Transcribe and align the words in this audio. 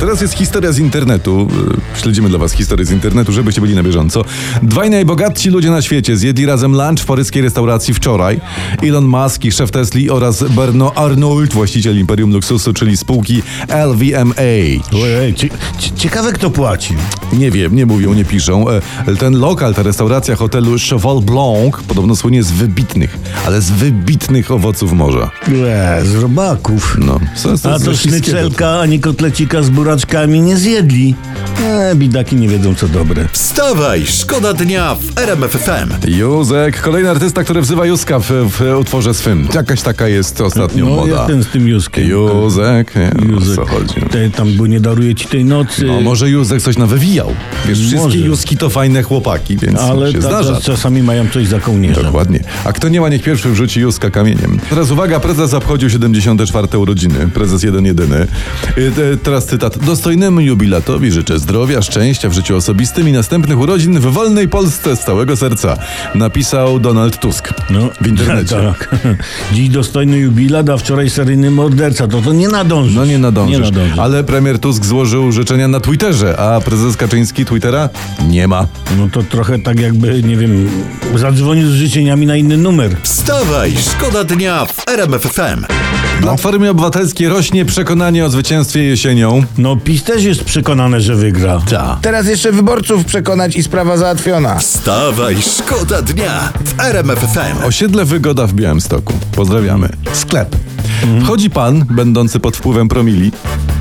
Teraz 0.00 0.20
jest 0.20 0.34
historia 0.34 0.72
z 0.72 0.78
internetu. 0.78 1.48
Y, 1.96 2.00
Śledzimy 2.00 2.28
dla 2.28 2.38
Was 2.38 2.52
historię 2.52 2.86
z 2.86 2.90
internetu, 2.90 3.32
żebyście 3.32 3.60
byli 3.60 3.74
na 3.74 3.82
bieżąco. 3.82 4.24
Dwaj 4.62 4.90
najbogatsi 4.90 5.50
ludzie 5.50 5.70
na 5.70 5.82
świecie 5.82 6.16
zjedli 6.16 6.46
razem 6.46 6.72
lunch 6.72 7.00
w 7.02 7.04
paryskiej 7.06 7.42
restauracji 7.42 7.94
wczoraj. 7.94 8.40
Elon 8.82 9.04
Musk 9.04 9.44
i 9.44 9.52
szef 9.52 9.70
Tesli 9.70 10.10
oraz 10.10 10.42
Bernard 10.42 10.98
Arnault, 10.98 11.52
właściciel 11.54 11.98
Imperium 11.98 12.32
Luksusu, 12.32 12.72
czyli 12.72 12.96
spółki 12.96 13.42
LVMH. 13.68 14.94
Ojej, 15.02 15.34
cie, 15.34 15.48
cie, 15.78 15.90
ciekawe 15.96 16.32
kto 16.32 16.50
płaci. 16.50 16.94
Nie 17.32 17.50
wiem, 17.50 17.76
nie 17.76 17.86
mówią, 17.86 18.14
nie 18.14 18.24
piszą. 18.24 18.64
E, 18.70 18.80
Ten 19.18 19.38
lokal, 19.38 19.74
ta 19.74 19.82
restauracja 19.82 20.36
hotelu 20.36 20.76
Cheval 20.90 21.20
Blanc 21.20 21.74
podobno 21.88 22.16
słynie 22.16 22.42
z 22.42 22.50
wybitnych, 22.50 23.18
ale 23.46 23.60
z 23.62 23.70
wybitnych 23.70 24.50
owoców 24.50 24.92
morza. 24.92 25.30
Łe, 25.62 26.02
z 26.04 26.14
robaków. 26.14 26.96
No, 27.00 27.20
co- 27.36 27.58
co 27.58 27.72
A 27.74 27.78
z 27.78 27.84
to 27.84 27.94
sznycelka, 27.96 28.80
ani 28.80 29.00
kotlecika 29.00 29.62
z 29.62 29.70
buraczkami 29.96 30.40
nie 30.40 30.56
zjedli. 30.56 31.14
E, 31.64 31.94
bidaki 31.94 32.36
nie 32.36 32.48
wiedzą 32.48 32.74
co 32.74 32.88
dobre. 32.88 33.28
Wstawaj, 33.32 34.06
szkoda 34.06 34.52
dnia 34.52 34.94
w 34.94 35.18
RMF 35.18 35.50
FM. 35.52 36.10
Józek, 36.10 36.80
kolejny 36.80 37.10
artysta, 37.10 37.44
który 37.44 37.60
wzywa 37.62 37.86
Józka 37.86 38.18
w, 38.18 38.24
w 38.30 38.60
utworze 38.80 39.14
swym. 39.14 39.48
Jakaś 39.54 39.82
taka 39.82 40.08
jest 40.08 40.40
ostatnio 40.40 40.84
No 40.84 40.90
moda. 40.96 41.12
jak 41.16 41.26
ten 41.26 41.42
z 41.44 41.46
tym 41.46 41.68
Józkiem. 41.68 42.08
Józek, 42.08 42.94
nie, 42.96 43.10
no, 43.26 43.32
Józek. 43.34 43.58
o 43.58 43.66
co 43.66 43.72
chodzi? 43.72 43.94
Te, 44.10 44.30
tam, 44.30 44.52
bo 44.56 44.66
nie 44.66 44.80
daruje 44.80 45.14
ci 45.14 45.28
tej 45.28 45.44
nocy. 45.44 45.84
No 45.84 46.00
może 46.00 46.30
Józek 46.30 46.62
coś 46.62 46.76
nawywijał. 46.76 47.28
Wiesz, 47.68 47.78
wszystkie 47.78 47.98
Może. 48.00 48.18
Józki 48.18 48.56
to 48.56 48.70
fajne 48.70 49.02
chłopaki, 49.02 49.56
więc 49.56 49.78
ale 49.78 50.12
się 50.12 50.18
ta, 50.18 50.28
zdarza. 50.28 50.60
czasami 50.60 51.02
mają 51.02 51.28
coś 51.28 51.46
za 51.46 51.60
kołnierzem. 51.60 52.04
Dokładnie. 52.04 52.40
A 52.64 52.72
kto 52.72 52.88
nie 52.88 53.00
ma, 53.00 53.08
niech 53.08 53.22
pierwszy 53.22 53.50
wrzuci 53.50 53.80
Józka 53.80 54.10
kamieniem. 54.10 54.58
Teraz 54.70 54.90
uwaga, 54.90 55.20
prezes 55.20 55.54
obchodził 55.54 55.90
74. 55.90 56.78
urodziny. 56.78 57.28
Prezes 57.34 57.62
jeden 57.62 57.84
jedyny. 57.86 58.26
Y, 58.78 58.92
te- 58.96 59.16
Teraz 59.22 59.46
cytat. 59.46 59.71
Dostojnemu 59.78 60.40
jubilatowi 60.40 61.10
życzę 61.12 61.38
zdrowia, 61.38 61.82
szczęścia 61.82 62.28
w 62.28 62.32
życiu 62.32 62.56
osobistym 62.56 63.08
i 63.08 63.12
następnych 63.12 63.58
urodzin 63.58 64.00
w 64.00 64.02
wolnej 64.02 64.48
Polsce 64.48 64.96
z 64.96 65.00
całego 65.00 65.36
serca. 65.36 65.76
Napisał 66.14 66.80
Donald 66.80 67.20
Tusk 67.20 67.48
No, 67.70 67.90
w 68.00 68.06
internecie. 68.06 68.56
Tak. 68.56 68.96
Dziś 69.54 69.68
dostojny 69.68 70.18
jubilat, 70.18 70.68
a 70.68 70.76
wczoraj 70.76 71.10
seryjny 71.10 71.50
morderca. 71.50 72.08
To 72.08 72.22
to 72.22 72.32
nie 72.32 72.48
nadąży. 72.48 72.96
No 72.96 73.04
nie 73.04 73.18
nadążysz. 73.18 73.58
Nie 73.58 73.64
nadążysz. 73.64 73.98
Ale 73.98 74.24
premier 74.24 74.58
Tusk 74.58 74.84
złożył 74.84 75.32
życzenia 75.32 75.68
na 75.68 75.80
Twitterze, 75.80 76.38
a 76.38 76.60
prezes 76.60 76.96
Kaczyński 76.96 77.44
Twittera 77.44 77.88
nie 78.28 78.48
ma. 78.48 78.66
No 78.98 79.08
to 79.12 79.22
trochę 79.22 79.58
tak 79.58 79.80
jakby, 79.80 80.22
nie 80.22 80.36
wiem, 80.36 80.68
zadzwonił 81.16 81.70
z 81.70 81.74
życzeniami 81.74 82.26
na 82.26 82.36
inny 82.36 82.56
numer. 82.56 82.96
Wstawaj, 83.22 83.74
szkoda 83.78 84.24
dnia 84.24 84.66
w 84.66 84.88
RMF 84.88 85.22
FM. 85.22 85.64
Platformie 86.20 86.70
Obywatelskiej 86.70 87.28
rośnie 87.28 87.64
przekonanie 87.64 88.24
o 88.24 88.30
zwycięstwie 88.30 88.82
jesienią. 88.82 89.44
No 89.58 89.76
PiS 89.76 90.04
też 90.04 90.24
jest 90.24 90.44
przekonany, 90.44 91.00
że 91.00 91.16
wygra. 91.16 91.60
Ta. 91.70 91.98
Teraz 92.02 92.26
jeszcze 92.26 92.52
wyborców 92.52 93.04
przekonać 93.04 93.56
i 93.56 93.62
sprawa 93.62 93.96
załatwiona. 93.96 94.58
Wstawaj, 94.58 95.36
szkoda 95.42 96.02
dnia 96.02 96.52
w 96.64 96.80
RMF 96.80 97.18
FM. 97.18 97.64
Osiedle 97.64 98.04
Wygoda 98.04 98.46
w 98.46 98.52
Białymstoku. 98.52 99.12
Pozdrawiamy. 99.36 99.88
Sklep. 100.12 100.56
Wchodzi 101.22 101.50
pan, 101.50 101.84
będący 101.90 102.40
pod 102.40 102.56
wpływem 102.56 102.88
promili, 102.88 103.32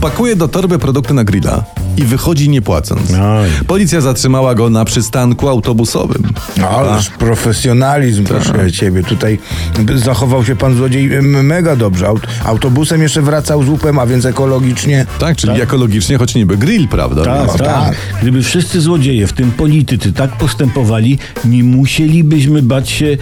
pakuje 0.00 0.36
do 0.36 0.48
torby 0.48 0.78
produkty 0.78 1.14
na 1.14 1.24
grilla 1.24 1.64
i 1.96 2.02
wychodzi 2.04 2.48
nie 2.48 2.62
płacąc. 2.62 3.00
Oj. 3.10 3.48
Policja 3.66 4.00
zatrzymała 4.00 4.54
go 4.54 4.70
na 4.70 4.84
przystanku 4.84 5.48
autobusowym. 5.48 6.22
No, 6.56 6.68
ależ 6.68 7.10
profesjonalizm, 7.10 8.24
proszę 8.24 8.72
ciebie. 8.72 9.02
Tutaj 9.02 9.38
zachował 9.94 10.44
się 10.44 10.56
pan 10.56 10.76
złodziej 10.76 11.08
mega 11.22 11.76
dobrze. 11.76 12.06
Aut- 12.06 12.26
Autobusem 12.44 13.02
jeszcze 13.02 13.22
wracał 13.22 13.62
z 13.64 13.68
łupem, 13.68 13.98
a 13.98 14.06
więc 14.06 14.24
ekologicznie. 14.24 15.06
Tak, 15.18 15.36
czyli 15.36 15.60
ekologicznie, 15.60 16.18
choć 16.18 16.34
niby 16.34 16.56
grill, 16.56 16.88
prawda? 16.88 17.24
Tak, 17.24 17.38
Więc- 17.46 17.52
tak. 17.58 17.66
tak. 17.66 17.96
Gdyby 18.22 18.42
wszyscy 18.42 18.80
złodzieje, 18.80 19.26
w 19.26 19.32
tym 19.32 19.50
politycy, 19.50 20.12
tak 20.12 20.36
postępowali, 20.36 21.18
nie 21.44 21.64
musielibyśmy 21.64 22.62
bać 22.62 22.90
się 22.90 23.16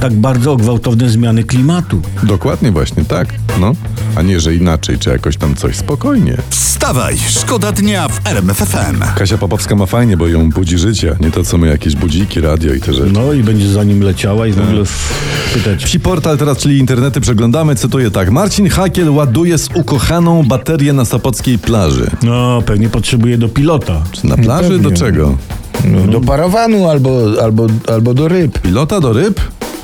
tak 0.00 0.12
bardzo 0.12 0.52
o 0.52 0.56
gwałtowne 0.56 1.08
zmiany 1.08 1.44
klimatu. 1.44 2.02
Dokładnie 2.22 2.72
właśnie 2.72 3.04
tak. 3.04 3.28
No. 3.60 3.72
A 4.16 4.22
nie, 4.22 4.40
że 4.40 4.54
inaczej, 4.54 4.98
czy 4.98 5.10
jakoś 5.10 5.36
tam 5.36 5.54
coś 5.54 5.76
spokojnie. 5.76 6.36
Wstawaj, 6.50 7.16
szkoda 7.28 7.72
dnia 7.72 8.08
w 8.08 8.17
RMF 8.24 8.56
FM. 8.58 9.02
Kasia 9.16 9.38
Popowska 9.38 9.74
ma 9.74 9.86
fajnie, 9.86 10.16
bo 10.16 10.28
ją 10.28 10.50
budzi 10.50 10.78
życie, 10.78 11.16
nie 11.20 11.30
to 11.30 11.44
co 11.44 11.58
my 11.58 11.66
jakieś 11.66 11.96
budziki, 11.96 12.40
radio 12.40 12.74
i 12.74 12.80
te 12.80 12.92
rzeczy. 12.94 13.10
No 13.12 13.32
i 13.32 13.42
będzie 13.42 13.68
za 13.68 13.84
nim 13.84 14.00
leciała 14.02 14.46
i 14.46 14.52
w 14.52 14.60
ogóle 14.60 14.84
w- 14.84 15.50
pytać. 15.54 15.84
Psi 15.84 16.00
portal 16.00 16.38
teraz, 16.38 16.58
czyli 16.58 16.78
internety 16.78 17.20
przeglądamy, 17.20 17.76
cytuję 17.76 18.10
tak. 18.10 18.30
Marcin 18.30 18.68
Hakiel 18.68 19.10
ładuje 19.10 19.58
z 19.58 19.68
ukochaną 19.74 20.42
baterię 20.42 20.92
na 20.92 21.04
Sopockiej 21.04 21.58
plaży. 21.58 22.10
No, 22.22 22.62
pewnie 22.66 22.88
potrzebuje 22.88 23.38
do 23.38 23.48
pilota. 23.48 24.02
Na 24.24 24.36
plaży 24.36 24.78
do 24.78 24.90
czego? 24.90 25.36
No, 25.84 26.12
do 26.12 26.20
parawanu 26.20 26.88
albo, 26.90 27.22
albo, 27.42 27.66
albo 27.92 28.14
do 28.14 28.28
ryb. 28.28 28.58
Pilota 28.58 29.00
do 29.00 29.12
ryb? 29.12 29.40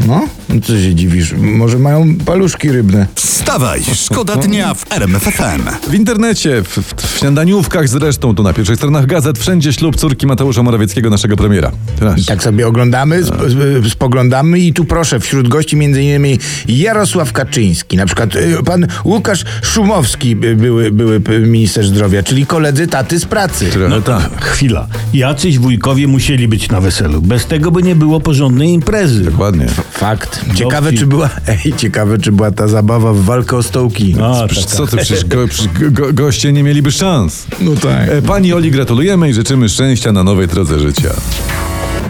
No, 0.06 0.28
No 0.48 0.60
co 0.60 0.72
się 0.78 0.94
dziwisz? 0.94 1.32
Może 1.38 1.78
mają 1.78 2.14
paluszki 2.26 2.72
rybne. 2.72 3.06
Wstawaj, 3.14 3.82
szkoda 3.94 4.36
dnia 4.36 4.74
w 4.74 4.92
RMF 4.92 5.22
FM. 5.22 5.90
W 5.90 5.94
internecie, 5.94 6.62
w, 6.62 6.68
w, 6.68 6.94
w 7.14 7.18
śniadaniówkach 7.18 7.88
zresztą, 7.88 8.34
tu 8.34 8.42
na 8.42 8.52
pierwszych 8.52 8.76
stronach 8.76 9.06
gazet, 9.06 9.38
wszędzie 9.38 9.72
ślub 9.72 9.96
córki 9.96 10.26
Mateusza 10.26 10.62
Morawieckiego, 10.62 11.10
naszego 11.10 11.36
premiera. 11.36 11.70
Teraz. 11.98 12.24
Tak 12.26 12.42
sobie 12.42 12.66
oglądamy, 12.66 13.16
sp- 13.28 13.44
sp- 13.54 13.88
spoglądamy 13.90 14.58
i 14.58 14.72
tu 14.72 14.84
proszę, 14.84 15.20
wśród 15.20 15.48
gości 15.48 15.76
między 15.76 16.02
innymi 16.02 16.38
Jarosław 16.68 17.32
Kaczyński, 17.32 17.96
na 17.96 18.06
przykład 18.06 18.36
y, 18.36 18.56
pan 18.64 18.86
Łukasz 19.04 19.44
Szumowski, 19.62 20.36
by- 20.36 20.56
były, 20.56 20.90
były 20.90 21.20
minister 21.40 21.86
zdrowia, 21.86 22.22
czyli 22.22 22.46
koledzy 22.46 22.86
taty 22.86 23.18
z 23.18 23.24
pracy. 23.24 23.70
No 23.88 24.00
tak. 24.00 24.44
Chwila. 24.44 24.86
Jacyś 25.14 25.58
wujkowie 25.58 26.06
musieli 26.08 26.48
być 26.48 26.68
na 26.68 26.80
weselu. 26.80 27.22
Bez 27.22 27.46
tego 27.46 27.70
by 27.70 27.82
nie 27.82 27.94
było 27.96 28.20
porządnej 28.20 28.68
imprezy. 28.68 29.24
Dokładnie. 29.24 29.66
Fakt. 29.90 30.40
Ciekawe, 30.54 30.82
Dowcip. 30.82 31.00
czy 31.00 31.06
była, 31.06 31.30
ej, 31.64 31.72
ciekawe, 31.76 32.18
czy 32.18 32.32
była 32.32 32.50
ta 32.50 32.68
zabawa 32.68 33.12
w 33.12 33.20
walkę 33.20 33.56
o 33.56 33.62
stołki. 33.62 34.16
A, 34.22 34.46
Przecież 34.46 34.64
tak, 34.66 34.74
co 34.74 34.86
ty, 34.86 34.96
przecież, 34.96 35.24
go, 35.24 35.48
przecież 35.48 35.90
go, 35.90 36.12
goście 36.12 36.52
nie 36.52 36.62
mieliby 36.62 36.92
szans. 36.92 37.46
No 37.60 37.70
tak. 37.82 38.08
E, 38.08 38.22
Pani 38.22 38.52
Oli 38.52 38.70
gratulujemy 38.70 39.30
i 39.30 39.34
życzymy 39.34 39.68
szczęścia 39.68 40.12
na 40.12 40.24
nowej 40.24 40.48
drodze 40.48 40.80
życia. 40.80 41.10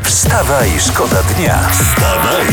Wstawaj, 0.03 0.69
szkoda 0.89 1.17
dnia. 1.37 1.59
Wstawaj, 1.71 2.47